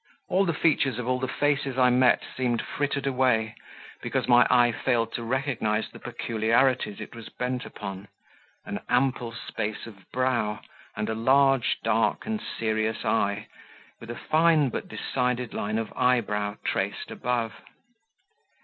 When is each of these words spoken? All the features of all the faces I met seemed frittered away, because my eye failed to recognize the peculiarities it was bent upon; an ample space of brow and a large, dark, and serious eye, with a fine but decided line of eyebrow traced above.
All 0.29 0.45
the 0.45 0.53
features 0.55 0.97
of 0.97 1.07
all 1.07 1.19
the 1.19 1.27
faces 1.27 1.77
I 1.77 1.91
met 1.91 2.23
seemed 2.35 2.59
frittered 2.63 3.05
away, 3.05 3.53
because 4.01 4.27
my 4.27 4.47
eye 4.49 4.71
failed 4.71 5.13
to 5.13 5.21
recognize 5.23 5.91
the 5.91 5.99
peculiarities 5.99 6.99
it 6.99 7.13
was 7.13 7.29
bent 7.29 7.67
upon; 7.67 8.07
an 8.65 8.79
ample 8.89 9.31
space 9.31 9.85
of 9.85 10.09
brow 10.11 10.59
and 10.95 11.07
a 11.07 11.13
large, 11.13 11.77
dark, 11.83 12.25
and 12.25 12.41
serious 12.41 13.05
eye, 13.05 13.45
with 13.99 14.09
a 14.09 14.15
fine 14.15 14.69
but 14.69 14.87
decided 14.87 15.53
line 15.53 15.77
of 15.77 15.93
eyebrow 15.95 16.55
traced 16.65 17.11
above. 17.11 17.61